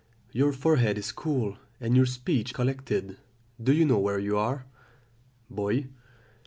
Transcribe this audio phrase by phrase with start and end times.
[0.31, 3.17] Your forehead is cool, and your speech collected.
[3.61, 4.65] Do you know where you are?
[5.47, 5.89] "Boy.